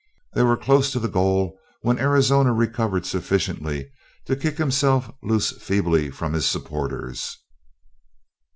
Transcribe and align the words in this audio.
They 0.33 0.41
were 0.41 0.57
close 0.57 0.89
to 0.93 0.99
the 0.99 1.07
goal 1.07 1.59
when 1.81 1.99
Arizona 1.99 2.53
recovered 2.55 3.05
sufficiently 3.05 3.91
to 4.25 4.35
kick 4.35 4.57
himself 4.57 5.11
loose 5.21 5.51
feebly 5.51 6.09
from 6.09 6.33
his 6.33 6.47
supporters. 6.47 7.37